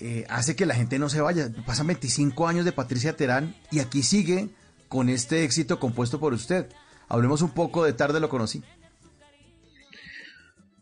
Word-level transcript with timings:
eh, 0.00 0.24
hace 0.28 0.56
que 0.56 0.66
la 0.66 0.74
gente 0.74 0.98
no 0.98 1.08
se 1.08 1.20
vaya. 1.20 1.50
Pasan 1.66 1.86
25 1.86 2.48
años 2.48 2.64
de 2.64 2.72
Patricia 2.72 3.16
Terán 3.16 3.54
y 3.70 3.80
aquí 3.80 4.02
sigue 4.02 4.48
con 4.88 5.08
este 5.08 5.44
éxito 5.44 5.78
compuesto 5.78 6.18
por 6.18 6.32
usted. 6.32 6.68
Hablemos 7.08 7.42
un 7.42 7.50
poco 7.50 7.84
de 7.84 7.92
Tarde 7.92 8.20
lo 8.20 8.28
conocí. 8.28 8.62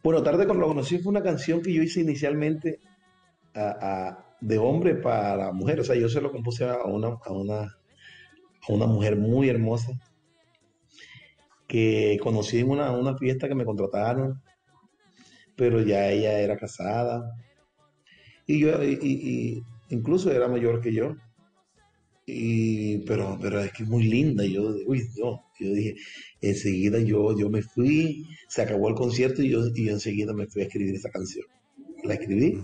Bueno, 0.02 0.22
Tarde 0.22 0.46
lo 0.46 0.66
conocí 0.66 0.98
fue 0.98 1.10
una 1.10 1.22
canción 1.22 1.62
que 1.62 1.72
yo 1.72 1.82
hice 1.82 2.00
inicialmente 2.00 2.80
de 4.40 4.58
hombre 4.58 4.94
para 4.94 5.52
mujer. 5.52 5.80
O 5.80 5.84
sea, 5.84 5.94
yo 5.94 6.08
se 6.08 6.20
lo 6.20 6.32
compuse 6.32 6.64
a 6.64 6.84
una, 6.84 7.18
a 7.24 7.32
una, 7.32 7.60
a 7.60 8.72
una 8.72 8.86
mujer 8.86 9.16
muy 9.16 9.48
hermosa 9.48 9.92
que 11.66 12.18
conocí 12.22 12.58
en 12.58 12.70
una, 12.70 12.92
una 12.92 13.16
fiesta 13.16 13.48
que 13.48 13.54
me 13.54 13.64
contrataron, 13.64 14.42
pero 15.56 15.80
ya 15.80 16.08
ella 16.08 16.40
era 16.40 16.56
casada 16.56 17.34
y 18.54 18.60
yo 18.60 18.82
y, 18.84 18.98
y- 19.02 19.62
incluso 19.90 20.30
era 20.32 20.48
mayor 20.48 20.80
que 20.80 20.92
yo. 20.92 21.14
Y, 22.26 22.98
pero, 23.06 23.36
pero 23.40 23.60
es 23.60 23.72
que 23.72 23.82
es 23.82 23.88
muy 23.88 24.04
linda. 24.04 24.44
Y 24.44 24.52
yo, 24.54 24.62
uy, 24.86 25.02
no. 25.18 25.40
Yo 25.60 25.72
dije, 25.72 25.94
enseguida 26.40 26.98
yo, 27.00 27.36
yo 27.38 27.50
me 27.50 27.62
fui, 27.62 28.24
se 28.48 28.62
acabó 28.62 28.88
el 28.88 28.94
concierto 28.94 29.42
y 29.42 29.50
yo, 29.50 29.60
y 29.74 29.86
yo 29.86 29.92
enseguida 29.92 30.32
me 30.32 30.46
fui 30.46 30.62
a 30.62 30.66
escribir 30.66 30.94
esa 30.94 31.10
canción. 31.10 31.44
La 32.04 32.14
escribí 32.14 32.58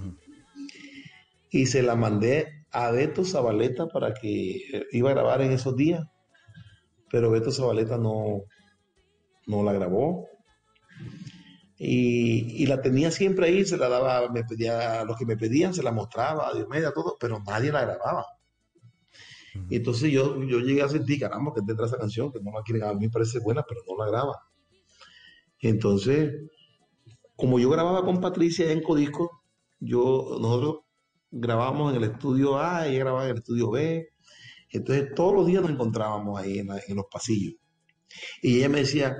y 1.50 1.66
se 1.66 1.82
la 1.82 1.94
mandé 1.96 2.64
a 2.70 2.90
Beto 2.90 3.24
Zabaleta 3.24 3.86
para 3.88 4.14
que 4.14 4.60
iba 4.92 5.10
a 5.10 5.14
grabar 5.14 5.42
en 5.42 5.52
esos 5.52 5.76
días, 5.76 6.04
pero 7.10 7.30
Beto 7.30 7.50
Zabaleta 7.50 7.98
no, 7.98 8.42
no 9.46 9.62
la 9.64 9.72
grabó. 9.72 10.28
Y, 11.78 12.62
y 12.62 12.66
la 12.66 12.80
tenía 12.82 13.10
siempre 13.10 13.46
ahí, 13.46 13.64
se 13.64 13.76
la 13.78 13.88
daba, 13.88 14.30
me 14.32 14.44
pedía, 14.44 15.00
a 15.00 15.04
los 15.04 15.16
que 15.16 15.26
me 15.26 15.36
pedían, 15.36 15.74
se 15.74 15.82
la 15.82 15.92
mostraba, 15.92 16.48
a 16.48 16.54
Diomedes, 16.54 16.86
a 16.88 16.92
todo, 16.92 17.16
pero 17.20 17.40
nadie 17.46 17.72
la 17.72 17.82
grababa. 17.84 18.26
Y 19.70 19.76
entonces 19.76 20.10
yo, 20.10 20.42
yo 20.44 20.60
llegué 20.60 20.82
a 20.82 20.88
sentir, 20.88 21.20
caramba, 21.20 21.52
que 21.54 21.62
tendrá 21.62 21.86
esa 21.86 21.96
canción, 21.98 22.32
que 22.32 22.40
no 22.40 22.50
la 22.52 22.62
quieren, 22.62 22.84
a 22.88 22.92
mí 22.94 23.06
me 23.06 23.10
parece 23.10 23.38
buena, 23.40 23.64
pero 23.68 23.80
no 23.88 23.96
la 24.04 24.10
graba. 24.10 24.34
Y 25.60 25.68
entonces, 25.68 26.32
como 27.36 27.58
yo 27.58 27.70
grababa 27.70 28.04
con 28.04 28.20
Patricia 28.20 28.70
en 28.72 28.82
Codisco, 28.82 29.42
yo, 29.80 30.38
nosotros 30.40 30.80
grabábamos 31.30 31.94
en 31.94 32.02
el 32.02 32.10
estudio 32.12 32.58
A, 32.58 32.86
ella 32.86 33.00
grababa 33.00 33.24
en 33.26 33.30
el 33.32 33.38
estudio 33.38 33.70
B, 33.70 34.08
entonces 34.70 35.14
todos 35.14 35.34
los 35.34 35.46
días 35.46 35.62
nos 35.62 35.72
encontrábamos 35.72 36.40
ahí 36.40 36.58
en, 36.60 36.68
la- 36.68 36.80
en 36.86 36.96
los 36.96 37.06
pasillos. 37.10 37.54
Y 38.42 38.58
ella 38.58 38.68
me 38.68 38.80
decía, 38.80 39.16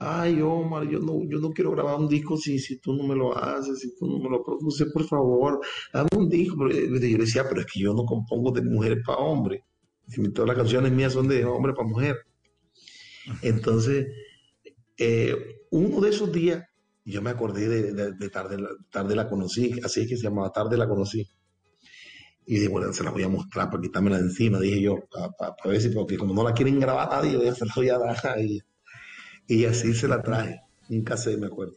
ay 0.00 0.40
Omar, 0.42 0.88
yo 0.88 0.98
no, 1.00 1.22
yo 1.28 1.38
no 1.38 1.50
quiero 1.50 1.70
grabar 1.72 1.96
un 2.00 2.08
disco 2.08 2.36
si, 2.36 2.58
si 2.58 2.78
tú 2.80 2.94
no 2.94 3.04
me 3.06 3.14
lo 3.14 3.36
haces, 3.36 3.80
si 3.80 3.94
tú 3.96 4.06
no 4.06 4.18
me 4.18 4.30
lo 4.30 4.42
produces, 4.44 4.88
por 4.92 5.04
favor, 5.06 5.60
dame 5.92 6.08
un 6.16 6.28
disco. 6.28 6.56
Pero 6.58 6.70
Yo 6.74 6.90
le 7.18 7.24
decía, 7.24 7.44
pero 7.48 7.60
es 7.60 7.66
que 7.72 7.80
yo 7.80 7.94
no 7.94 8.04
compongo 8.04 8.50
de 8.52 8.62
mujeres 8.62 8.98
para 9.06 9.18
hombres. 9.18 9.62
Y 10.08 10.32
Todas 10.32 10.48
las 10.48 10.56
canciones 10.56 10.92
mías 10.92 11.12
son 11.12 11.28
de 11.28 11.44
hombre 11.44 11.72
para 11.74 11.88
mujer. 11.88 12.16
Entonces, 13.42 14.06
eh, 14.98 15.36
uno 15.70 16.00
de 16.00 16.10
esos 16.10 16.32
días, 16.32 16.64
yo 17.04 17.22
me 17.22 17.30
acordé 17.30 17.68
de, 17.68 17.92
de- 17.94 18.12
de 18.14 18.30
tarde, 18.30 18.58
la- 18.58 18.70
tarde 18.90 19.16
la 19.16 19.28
conocí, 19.28 19.80
así 19.84 20.02
es 20.02 20.08
que 20.08 20.16
se 20.16 20.24
llamaba 20.24 20.52
Tarde 20.52 20.76
la 20.76 20.88
conocí. 20.88 21.26
Y 22.46 22.54
dije, 22.54 22.68
bueno, 22.68 22.92
se 22.92 23.04
la 23.04 23.10
voy 23.10 23.22
a 23.22 23.28
mostrar 23.28 23.70
para 23.70 23.80
quitármela 23.80 24.16
de 24.18 24.24
encima, 24.24 24.58
dije 24.58 24.80
yo, 24.82 24.96
para 25.38 25.54
ver 25.64 25.80
si, 25.80 25.90
porque 25.90 26.16
como 26.16 26.34
no 26.34 26.42
la 26.42 26.52
quieren 26.52 26.80
grabar 26.80 27.08
nadie, 27.10 27.32
yo 27.32 27.40
se 27.54 27.64
la 27.66 27.72
voy 27.76 27.88
a 27.90 27.98
dar 27.98 28.16
a 28.26 28.38
ella. 28.40 28.62
Y 29.50 29.64
así 29.64 29.94
se 29.94 30.06
la 30.06 30.22
traje, 30.22 30.60
un 30.88 31.02
cassette, 31.02 31.36
me 31.40 31.48
acuerdo. 31.48 31.74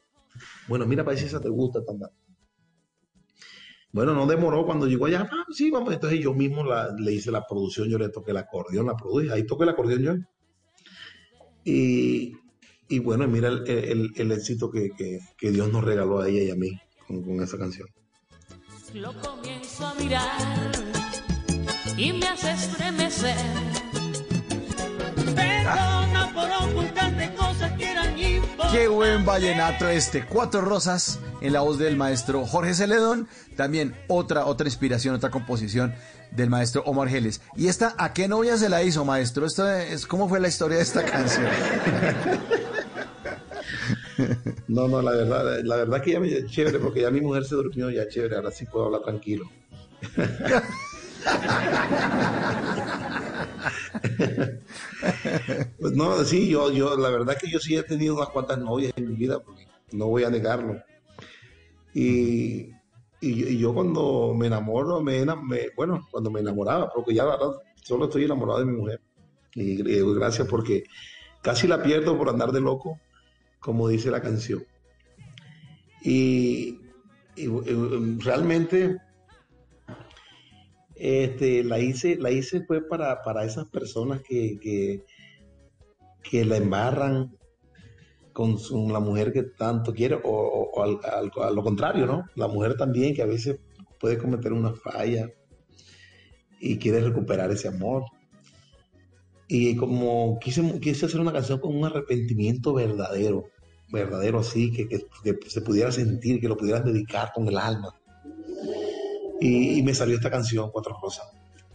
Bueno, 0.67 0.85
mira, 0.85 1.01
ver 1.01 1.17
si 1.17 1.25
esa 1.25 1.39
te 1.41 1.49
gusta 1.49 1.83
también. 1.83 2.11
Bueno, 3.91 4.13
no 4.13 4.27
demoró 4.27 4.63
cuando 4.65 4.85
llegó 4.87 5.07
allá, 5.07 5.27
ah, 5.31 5.45
sí, 5.51 5.71
vamos. 5.71 5.91
Entonces 5.91 6.19
yo 6.19 6.33
mismo 6.35 6.63
le 6.99 7.11
hice 7.11 7.31
la 7.31 7.45
producción, 7.47 7.89
yo 7.89 7.97
le 7.97 8.09
toqué 8.09 8.29
el 8.31 8.37
acordeón, 8.37 8.85
la 8.85 8.95
produje, 8.95 9.31
ahí 9.31 9.45
toqué 9.47 9.63
el 9.63 9.69
acordeón 9.69 10.01
yo. 10.03 10.13
Y, 11.63 12.33
y 12.89 12.99
bueno, 12.99 13.27
mira 13.27 13.49
el, 13.49 14.11
el- 14.15 14.31
éxito 14.31 14.69
que, 14.69 14.91
que- 14.95 15.19
que 15.37 15.51
Dios 15.51 15.71
nos 15.71 15.83
regaló 15.83 16.19
a 16.21 16.29
ella 16.29 16.43
y 16.43 16.51
a 16.51 16.55
mí 16.55 16.79
con, 17.07 17.23
con 17.23 17.41
esa 17.41 17.57
canción. 17.57 17.87
Lo 18.93 19.13
comienzo 19.19 19.87
a 19.87 19.95
mirar 19.95 20.71
y 21.97 22.13
me 22.13 22.27
hace 22.27 22.51
estremecer. 22.51 23.35
Perdona 25.35 26.31
por 26.33 26.69
ocultarte 26.69 27.17
que 27.17 27.23
importantes. 27.23 27.42
Qué 28.71 28.87
buen 28.87 29.25
vallenato 29.25 29.87
este. 29.87 30.25
Cuatro 30.25 30.61
rosas 30.61 31.19
en 31.41 31.53
la 31.53 31.61
voz 31.61 31.77
del 31.77 31.95
maestro 31.95 32.45
Jorge 32.45 32.73
Celedón. 32.73 33.27
También 33.55 33.95
otra, 34.07 34.45
otra 34.45 34.67
inspiración, 34.67 35.15
otra 35.15 35.29
composición 35.29 35.93
del 36.31 36.49
maestro 36.49 36.83
Omar 36.85 37.09
Geles. 37.09 37.41
¿Y 37.55 37.67
esta 37.67 37.95
a 37.97 38.13
qué 38.13 38.27
novia 38.27 38.57
se 38.57 38.69
la 38.69 38.83
hizo, 38.83 39.05
maestro? 39.05 39.45
Esto 39.45 39.69
es, 39.69 40.07
¿Cómo 40.07 40.27
fue 40.27 40.39
la 40.39 40.47
historia 40.47 40.77
de 40.77 40.83
esta 40.83 41.03
canción? 41.05 41.47
No, 44.67 44.87
no, 44.87 45.01
la 45.01 45.11
verdad, 45.11 45.59
la 45.63 45.75
verdad 45.77 46.01
que 46.01 46.11
ya 46.11 46.19
me 46.19 46.45
chévere, 46.45 46.79
porque 46.79 47.01
ya 47.01 47.11
mi 47.11 47.21
mujer 47.21 47.45
se 47.45 47.55
durmió, 47.55 47.89
ya 47.89 48.07
chévere, 48.07 48.35
ahora 48.35 48.51
sí 48.51 48.65
puedo 48.65 48.85
hablar 48.85 49.01
tranquilo. 49.01 49.49
Pues 55.79 55.93
no, 55.93 56.23
sí, 56.23 56.49
yo, 56.49 56.71
yo, 56.71 56.95
la 56.97 57.09
verdad 57.09 57.37
que 57.37 57.49
yo 57.49 57.59
sí 57.59 57.75
he 57.75 57.83
tenido 57.83 58.15
unas 58.15 58.29
cuantas 58.29 58.57
novias 58.59 58.93
en 58.95 59.09
mi 59.09 59.15
vida, 59.15 59.39
porque 59.39 59.67
no 59.91 60.07
voy 60.07 60.23
a 60.23 60.29
negarlo. 60.29 60.81
Y, 61.93 62.69
y 63.21 63.57
yo, 63.57 63.71
y 63.71 63.73
cuando 63.73 64.33
me 64.35 64.47
enamoro, 64.47 65.01
me, 65.01 65.25
me- 65.25 65.69
bueno, 65.75 66.07
cuando 66.11 66.31
me 66.31 66.39
enamoraba, 66.39 66.89
porque 66.93 67.13
ya 67.13 67.23
la 67.25 67.31
verdad, 67.37 67.51
solo 67.81 68.05
estoy 68.05 68.25
enamorado 68.25 68.59
de 68.59 68.65
mi 68.65 68.77
mujer. 68.77 69.01
Y 69.55 69.75
doy 69.99 70.15
gracias 70.15 70.47
porque 70.47 70.83
casi 71.41 71.67
la 71.67 71.83
pierdo 71.83 72.17
por 72.17 72.29
andar 72.29 72.51
de 72.51 72.61
loco, 72.61 72.99
como 73.59 73.87
dice 73.87 74.09
la 74.11 74.21
canción. 74.21 74.65
Y, 76.01 76.79
y, 77.35 77.47
realmente 78.19 78.97
este, 80.95 81.63
la 81.63 81.79
hice, 81.79 82.15
la 82.17 82.31
hice 82.31 82.65
fue 82.65 82.87
para, 82.87 83.21
para 83.23 83.43
esas 83.45 83.67
personas 83.67 84.21
que, 84.21 84.59
que, 84.59 85.03
que 86.23 86.45
la 86.45 86.57
embarran 86.57 87.35
con 88.31 88.57
la 88.91 88.99
mujer 88.99 89.31
que 89.31 89.43
tanto 89.43 89.93
quiere, 89.93 90.15
o, 90.15 90.19
o- 90.23 90.81
al- 90.83 90.99
a 91.03 91.51
lo 91.51 91.63
contrario, 91.63 92.05
¿no? 92.05 92.25
La 92.35 92.47
mujer 92.47 92.75
también 92.75 93.13
que 93.13 93.21
a 93.21 93.27
veces 93.27 93.59
puede 93.99 94.17
cometer 94.17 94.51
una 94.53 94.73
falla 94.73 95.29
y 96.59 96.77
quiere 96.77 96.99
recuperar 97.01 97.51
ese 97.51 97.67
amor. 97.67 98.03
Y 99.47 99.75
como 99.75 100.39
quise, 100.39 100.79
quise 100.79 101.05
hacer 101.05 101.19
una 101.19 101.31
canción 101.33 101.59
con 101.59 101.75
un 101.75 101.85
arrepentimiento 101.85 102.73
verdadero, 102.73 103.45
verdadero 103.91 104.39
así, 104.39 104.71
que, 104.71 104.87
que- 104.87 105.05
que 105.23 105.49
se 105.49 105.61
pudiera 105.61 105.91
sentir, 105.91 106.39
que 106.39 106.47
lo 106.47 106.57
pudieras 106.57 106.83
dedicar 106.85 107.31
con 107.35 107.47
el 107.47 107.57
alma. 107.57 107.89
Y, 109.43 109.79
y 109.79 109.83
me 109.83 109.93
salió 109.93 110.15
esta 110.15 110.31
canción, 110.31 110.69
Cuatro 110.71 110.97
Rosas, 111.01 111.25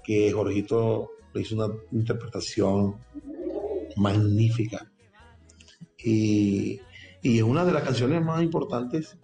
que 0.02 0.32
Jorgito 0.32 1.10
le 1.34 1.42
hizo 1.42 1.54
una 1.54 1.68
interpretación 1.92 2.96
magnífica. 3.96 4.90
Y, 6.02 6.80
y 7.22 7.36
es 7.38 7.42
una 7.42 7.64
de 7.64 7.72
las 7.72 7.82
canciones 7.82 8.24
más 8.24 8.42
importantes 8.42 9.16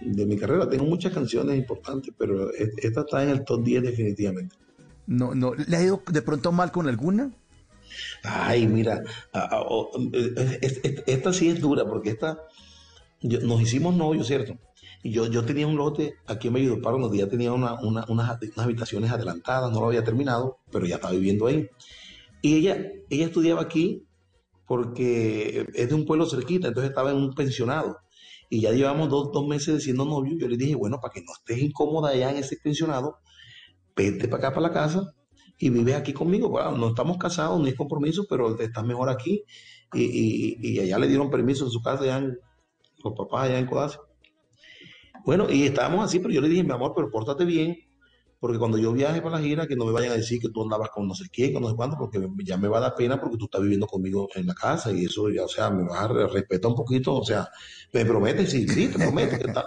de 0.00 0.26
mi 0.26 0.36
carrera. 0.36 0.68
Tengo 0.68 0.84
muchas 0.84 1.12
canciones 1.12 1.56
importantes, 1.56 2.12
pero 2.18 2.52
esta 2.52 3.00
está 3.00 3.22
en 3.22 3.30
el 3.30 3.44
top 3.44 3.62
10 3.64 3.82
definitivamente. 3.82 4.54
No, 5.06 5.34
no, 5.34 5.54
¿Le 5.54 5.76
ha 5.76 5.82
ido 5.82 6.02
de 6.10 6.22
pronto 6.22 6.50
mal 6.52 6.72
con 6.72 6.88
alguna? 6.88 7.30
Ay, 8.24 8.66
mira, 8.66 9.02
es- 10.60 10.80
es- 10.82 11.02
esta 11.06 11.32
sí 11.32 11.48
es 11.48 11.60
dura 11.60 11.86
porque 11.86 12.10
esta, 12.10 12.38
yo- 13.22 13.40
nos 13.40 13.60
hicimos 13.62 13.94
novios, 13.94 14.26
¿cierto? 14.26 14.58
Yo, 15.10 15.26
yo 15.26 15.44
tenía 15.44 15.66
un 15.66 15.76
lote 15.76 16.14
aquí 16.26 16.48
en 16.48 16.54
Valledupar 16.54 16.94
donde 16.98 17.18
ya 17.18 17.28
tenía 17.28 17.52
una- 17.52 17.74
una- 17.80 18.04
unas, 18.08 18.38
unas 18.40 18.58
habitaciones 18.58 19.10
adelantadas, 19.10 19.70
no 19.72 19.80
lo 19.80 19.86
había 19.86 20.04
terminado, 20.04 20.58
pero 20.70 20.86
ya 20.86 20.96
estaba 20.96 21.12
viviendo 21.14 21.46
ahí. 21.46 21.68
Y 22.42 22.56
ella, 22.56 22.78
ella 23.10 23.26
estudiaba 23.26 23.62
aquí 23.62 24.06
porque 24.66 25.66
es 25.74 25.88
de 25.88 25.94
un 25.94 26.04
pueblo 26.06 26.26
cerquita, 26.26 26.68
entonces 26.68 26.90
estaba 26.90 27.10
en 27.10 27.16
un 27.18 27.34
pensionado. 27.34 27.98
Y 28.48 28.60
ya 28.60 28.72
llevamos 28.72 29.08
dos, 29.08 29.30
dos 29.32 29.46
meses 29.46 29.82
siendo 29.82 30.04
novios. 30.04 30.36
Yo 30.40 30.48
le 30.48 30.56
dije, 30.56 30.74
bueno, 30.76 30.98
para 31.00 31.12
que 31.12 31.20
no 31.22 31.32
estés 31.32 31.58
incómoda 31.58 32.10
allá 32.10 32.30
en 32.30 32.36
ese 32.38 32.56
pensionado, 32.62 33.18
vete 33.96 34.28
para 34.28 34.48
acá, 34.48 34.54
para 34.54 34.68
la 34.68 34.72
casa, 34.72 35.14
y 35.58 35.70
vive 35.70 35.94
aquí 35.94 36.12
conmigo. 36.12 36.60
No 36.76 36.88
estamos 36.88 37.18
casados, 37.18 37.58
no 37.58 37.66
hay 37.66 37.74
compromiso, 37.74 38.24
pero 38.28 38.58
estás 38.58 38.84
mejor 38.84 39.08
aquí. 39.10 39.42
Y, 39.94 40.02
y, 40.02 40.58
y 40.60 40.80
allá 40.80 40.98
le 40.98 41.08
dieron 41.08 41.30
permiso 41.30 41.64
en 41.64 41.70
su 41.70 41.80
casa, 41.82 42.04
allá 42.04 42.18
en, 42.18 42.38
los 43.04 43.14
papás 43.16 43.44
allá 43.44 43.58
en 43.58 43.66
Codace. 43.66 43.98
Bueno, 45.26 45.50
y 45.50 45.64
estábamos 45.64 46.04
así, 46.04 46.20
pero 46.20 46.32
yo 46.32 46.40
le 46.40 46.48
dije, 46.48 46.62
mi 46.62 46.70
amor, 46.72 46.92
pero 46.94 47.10
pórtate 47.10 47.44
bien, 47.44 47.76
porque 48.38 48.58
cuando 48.58 48.78
yo 48.78 48.92
viaje 48.92 49.20
para 49.20 49.38
la 49.38 49.42
gira, 49.42 49.66
que 49.66 49.74
no 49.74 49.84
me 49.84 49.90
vayan 49.90 50.12
a 50.12 50.14
decir 50.14 50.40
que 50.40 50.50
tú 50.50 50.62
andabas 50.62 50.90
con 50.90 51.08
no 51.08 51.16
sé 51.16 51.24
quién, 51.32 51.52
con 51.52 51.62
no 51.62 51.68
sé 51.68 51.74
cuánto, 51.74 51.96
porque 51.98 52.20
ya 52.44 52.56
me 52.56 52.68
va 52.68 52.78
a 52.78 52.82
dar 52.82 52.94
pena 52.94 53.20
porque 53.20 53.36
tú 53.36 53.46
estás 53.46 53.60
viviendo 53.60 53.88
conmigo 53.88 54.28
en 54.36 54.46
la 54.46 54.54
casa 54.54 54.92
y 54.92 55.04
eso 55.04 55.28
ya, 55.28 55.42
o 55.42 55.48
sea, 55.48 55.68
me 55.68 55.82
vas 55.82 55.98
a 55.98 56.08
respetar 56.28 56.70
un 56.70 56.76
poquito, 56.76 57.16
o 57.16 57.24
sea, 57.24 57.48
me 57.92 58.04
prometes, 58.04 58.52
sí, 58.52 58.68
sí, 58.68 58.86
te 58.86 58.98
prometo 58.98 59.36
que 59.36 59.52
tal. 59.52 59.64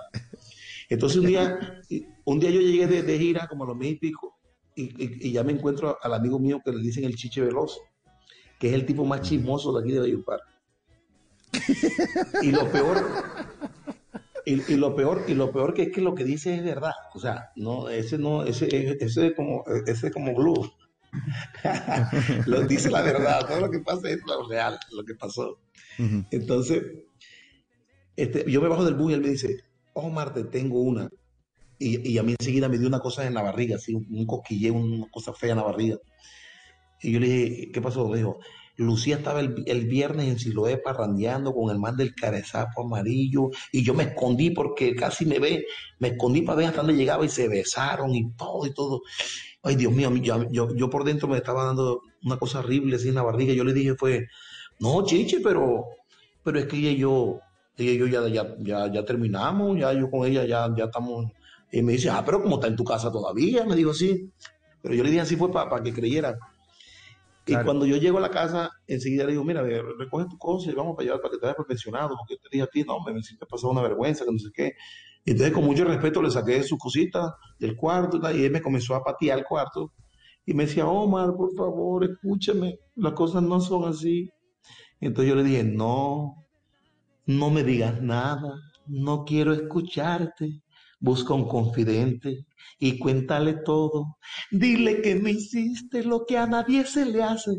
Entonces 0.90 1.18
un 1.20 1.28
día, 1.28 1.82
un 2.24 2.40
día 2.40 2.52
yo 2.52 2.62
llegué 2.62 2.88
de, 2.88 3.04
de 3.04 3.20
gira 3.20 3.46
como 3.50 3.66
a 3.66 3.68
los 3.68 3.76
mil 3.76 3.90
y 3.90 4.00
pico 4.00 4.40
y, 4.76 5.32
ya 5.34 5.44
me 5.44 5.52
encuentro 5.52 5.98
al 6.02 6.14
amigo 6.14 6.40
mío 6.40 6.62
que 6.64 6.72
le 6.72 6.82
dicen 6.82 7.04
el 7.04 7.16
chiche 7.16 7.42
veloz, 7.42 7.78
que 8.58 8.70
es 8.70 8.74
el 8.74 8.86
tipo 8.86 9.04
más 9.04 9.22
chismoso 9.22 9.74
de 9.74 9.84
aquí 9.84 9.92
de 9.92 10.00
Bayupar. 10.00 10.40
Y 12.42 12.52
lo 12.52 12.72
peor, 12.72 13.04
y, 14.50 14.74
y, 14.74 14.78
lo 14.78 14.96
peor, 14.96 15.26
y 15.28 15.34
lo 15.36 15.52
peor 15.52 15.74
que 15.74 15.84
es 15.84 15.92
que 15.92 16.02
lo 16.02 16.16
que 16.16 16.24
dice 16.24 16.56
es 16.56 16.64
verdad. 16.64 16.94
O 17.14 17.20
sea, 17.20 17.52
no, 17.56 17.90
ese 17.90 18.18
no, 18.18 18.44
ese, 18.44 18.68
ese 19.00 19.28
es 19.28 19.34
como, 19.36 19.64
ese 19.86 20.08
es 20.08 20.14
como 20.14 20.34
glue. 20.34 20.72
lo 22.46 22.62
dice 22.68 22.90
la 22.90 23.02
verdad, 23.02 23.48
todo 23.48 23.62
lo 23.62 23.72
que 23.72 23.80
pasa 23.80 24.10
es 24.10 24.20
lo 24.26 24.48
real, 24.48 24.80
lo 24.92 25.04
que 25.04 25.16
pasó. 25.16 25.60
Uh 25.98 26.04
-huh. 26.04 26.28
Entonces, 26.32 26.84
este, 28.16 28.50
yo 28.50 28.62
me 28.62 28.68
bajo 28.68 28.86
del 28.86 28.96
bus 28.96 29.12
y 29.12 29.16
él 29.16 29.22
me 29.22 29.30
dice, 29.30 29.64
Omar, 29.94 30.34
te 30.34 30.44
tengo 30.46 30.82
una. 30.82 31.10
Y, 31.78 32.12
y, 32.12 32.18
a 32.18 32.24
mí 32.24 32.36
enseguida 32.38 32.68
me 32.68 32.78
dio 32.78 32.88
una 32.88 33.00
cosa 33.00 33.26
en 33.26 33.34
la 33.34 33.42
barriga, 33.42 33.78
así, 33.78 33.94
un, 33.94 34.06
un 34.12 34.26
cosquilleo, 34.26 34.74
una 34.74 35.08
cosa 35.12 35.34
fea 35.34 35.52
en 35.52 35.58
la 35.58 35.64
barriga. 35.64 35.98
Y 37.02 37.14
yo 37.14 37.20
le 37.20 37.28
dije, 37.28 37.72
¿qué 37.72 37.82
pasó? 37.82 38.08
Me 38.10 38.18
dijo, 38.18 38.40
Lucía 38.80 39.18
estaba 39.18 39.42
el, 39.42 39.62
el, 39.68 39.88
viernes 39.88 40.30
en 40.30 40.40
Siloé 40.40 40.78
parrandeando 40.78 41.54
con 41.54 41.70
el 41.70 41.78
man 41.78 41.98
del 41.98 42.16
carezapo 42.16 42.86
amarillo 42.86 43.50
y 43.74 43.84
yo 43.84 43.94
me 43.94 44.06
escondí 44.06 44.52
porque 44.52 44.96
casi 44.96 45.26
me 45.26 45.38
ve, 45.38 45.66
me 46.00 46.10
escondí 46.10 46.44
para 46.44 46.60
ver 46.60 46.68
hasta 46.68 46.82
dónde 46.82 46.96
llegaba 46.96 47.26
y 47.26 47.30
se 47.30 47.50
besaron 47.50 48.16
y 48.16 48.32
todo 48.38 48.66
y 48.66 48.74
todo. 48.74 49.02
Ay, 49.64 49.76
Dios 49.76 49.92
mío, 49.92 50.16
yo, 50.16 50.50
yo, 50.50 50.74
yo 50.74 50.90
por 50.90 51.04
dentro 51.04 51.28
me 51.28 51.36
estaba 51.36 51.66
dando 51.66 52.04
una 52.24 52.38
cosa 52.38 52.60
horrible 52.60 52.96
así 52.96 53.10
en 53.10 53.16
la 53.16 53.22
barriga. 53.22 53.54
Yo 53.54 53.66
le 53.66 53.74
dije 53.74 53.96
fue, 53.96 54.28
no, 54.80 55.04
chiche, 55.04 55.42
pero, 55.44 55.84
pero 56.42 56.60
es 56.60 56.66
que 56.66 56.78
ella 56.78 56.92
y 56.92 56.98
yo, 57.00 57.42
ella 57.76 57.94
yo 57.94 58.08
ya, 58.08 58.28
ya, 58.30 58.56
ya, 58.60 58.94
ya 58.94 59.04
terminamos, 59.04 59.78
ya 59.78 59.92
yo 59.92 60.10
con 60.10 60.26
ella 60.26 60.46
ya, 60.46 60.74
ya 60.74 60.86
estamos. 60.86 61.26
Y 61.70 61.82
me 61.82 61.92
dice, 61.92 62.10
ah, 62.10 62.24
pero 62.26 62.42
como 62.42 62.56
está 62.56 62.68
en 62.68 62.78
tu 62.78 62.86
casa 62.86 63.12
todavía, 63.12 63.66
me 63.66 63.76
dijo 63.76 63.94
sí. 63.94 64.32
Pero 64.82 64.96
yo 64.96 65.04
le 65.04 65.10
dije 65.10 65.22
así 65.22 65.36
fue 65.36 65.52
para 65.52 65.70
pa 65.70 65.84
que 65.84 65.94
creyera. 65.94 66.38
Claro. 67.50 67.64
Y 67.64 67.66
cuando 67.66 67.86
yo 67.86 67.98
llego 67.98 68.18
a 68.18 68.22
la 68.22 68.30
casa, 68.30 68.70
enseguida 68.88 69.26
le 69.26 69.32
digo, 69.32 69.44
mira, 69.44 69.62
recoge 69.62 70.26
tu 70.30 70.38
cosa 70.38 70.72
y 70.72 70.74
vamos 70.74 70.96
para 70.96 71.12
allá 71.12 71.22
para 71.22 71.32
que 71.32 71.38
te 71.38 71.46
vayas 71.46 71.66
pensionado, 71.68 72.16
porque 72.18 72.36
yo 72.36 72.40
te 72.42 72.50
dije 72.52 72.64
a 72.64 72.68
ti, 72.68 72.84
no, 72.84 73.00
me, 73.02 73.22
siento 73.22 73.46
pasado 73.46 73.72
una 73.72 73.82
vergüenza, 73.82 74.26
que 74.26 74.32
no 74.32 74.40
sé 74.40 74.50
qué. 74.54 74.74
Y 75.26 75.32
entonces, 75.32 75.54
con 75.54 75.66
mucho 75.66 75.84
respeto, 75.86 76.22
le 76.22 76.32
saqué 76.32 76.64
sus 76.64 76.78
cositas 76.78 77.32
del 77.60 77.76
cuarto 77.76 78.20
y 78.32 78.44
él 78.44 78.52
me 78.52 78.62
comenzó 78.62 78.96
a 78.96 79.04
patear 79.04 79.40
el 79.40 79.46
cuarto. 79.46 79.94
Y 80.46 80.54
me 80.54 80.66
decía, 80.66 80.88
Omar, 80.88 81.36
por 81.36 81.54
favor, 81.56 82.04
escúchame, 82.04 82.80
las 82.96 83.14
cosas 83.14 83.44
no 83.44 83.60
son 83.60 83.88
así. 83.88 84.30
Entonces 85.00 85.30
yo 85.30 85.36
le 85.36 85.44
dije, 85.44 85.64
no, 85.64 86.46
no 87.26 87.50
me 87.50 87.64
digas 87.64 88.02
nada, 88.02 88.56
no 88.88 89.26
quiero 89.26 89.54
escucharte. 89.54 90.62
Busca 91.00 91.34
un 91.34 91.48
confidente 91.48 92.46
y 92.80 92.98
cuéntale 92.98 93.56
todo. 93.66 94.18
Dile 94.52 95.02
que 95.02 95.16
me 95.16 95.32
hiciste 95.32 96.04
lo 96.04 96.26
que 96.26 96.38
a 96.38 96.48
nadie 96.48 96.86
se 96.86 97.06
le 97.06 97.24
hace. 97.24 97.52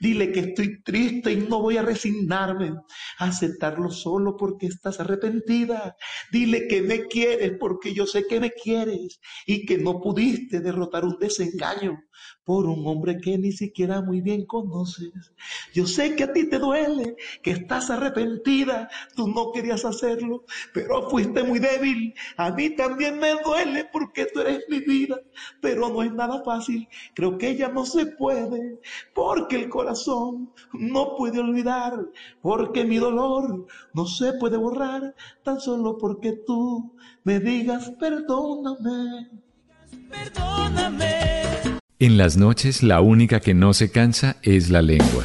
Dile 0.00 0.32
que 0.32 0.40
estoy 0.40 0.82
triste 0.82 1.32
y 1.32 1.36
no 1.36 1.60
voy 1.60 1.76
a 1.76 1.82
resignarme 1.82 2.72
a 3.18 3.24
aceptarlo 3.26 3.90
solo 3.90 4.36
porque 4.36 4.66
estás 4.66 5.00
arrepentida. 5.00 5.96
Dile 6.30 6.66
que 6.68 6.82
me 6.82 7.06
quieres 7.06 7.52
porque 7.58 7.92
yo 7.94 8.06
sé 8.06 8.24
que 8.26 8.40
me 8.40 8.50
quieres 8.52 9.20
y 9.46 9.66
que 9.66 9.78
no 9.78 10.00
pudiste 10.00 10.60
derrotar 10.60 11.04
un 11.04 11.18
desengaño 11.18 11.98
por 12.44 12.66
un 12.66 12.86
hombre 12.86 13.18
que 13.20 13.38
ni 13.38 13.52
siquiera 13.52 14.02
muy 14.02 14.20
bien 14.20 14.46
conoces. 14.46 15.12
Yo 15.72 15.86
sé 15.86 16.16
que 16.16 16.24
a 16.24 16.32
ti 16.32 16.48
te 16.48 16.58
duele, 16.58 17.16
que 17.42 17.52
estás 17.52 17.90
arrepentida, 17.90 18.88
tú 19.14 19.28
no 19.28 19.52
querías 19.52 19.84
hacerlo, 19.84 20.44
pero 20.74 21.08
fuiste 21.08 21.42
muy 21.42 21.58
débil. 21.58 22.14
A 22.36 22.50
mí 22.50 22.70
también 22.70 23.18
me 23.18 23.34
duele 23.42 23.88
porque 23.92 24.26
tú 24.26 24.40
eres 24.42 24.64
mi 24.68 24.80
vida, 24.80 25.20
pero 25.60 25.88
no 25.88 26.02
es 26.02 26.12
nada 26.12 26.42
fácil. 26.44 26.88
Creo 27.14 27.38
que 27.38 27.56
ya 27.56 27.68
no 27.68 27.84
se 27.86 28.06
puede, 28.06 28.78
porque 29.14 29.56
el 29.56 29.68
corazón 29.68 30.50
no 30.72 31.16
puede 31.16 31.40
olvidar, 31.40 31.94
porque 32.40 32.84
mi 32.84 32.98
dolor 32.98 33.66
no 33.94 34.06
se 34.06 34.34
puede 34.34 34.56
borrar, 34.56 35.14
tan 35.42 35.60
solo 35.60 35.98
porque 35.98 36.32
tú 36.46 36.94
me 37.24 37.40
digas 37.40 37.90
perdóname. 37.98 39.28
Perdóname. 40.10 41.12
En 41.98 42.18
las 42.18 42.36
noches 42.36 42.82
la 42.82 43.00
única 43.00 43.40
que 43.40 43.54
no 43.54 43.72
se 43.74 43.90
cansa 43.90 44.36
es 44.42 44.70
la 44.70 44.82
lengua. 44.82 45.24